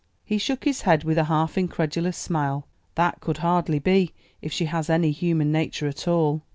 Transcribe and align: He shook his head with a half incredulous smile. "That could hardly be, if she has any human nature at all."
He 0.25 0.39
shook 0.39 0.63
his 0.63 0.81
head 0.81 1.03
with 1.03 1.19
a 1.19 1.25
half 1.25 1.59
incredulous 1.59 2.17
smile. 2.17 2.67
"That 2.95 3.19
could 3.21 3.37
hardly 3.37 3.77
be, 3.77 4.15
if 4.41 4.51
she 4.51 4.65
has 4.65 4.89
any 4.89 5.11
human 5.11 5.51
nature 5.51 5.87
at 5.87 6.07
all." 6.07 6.41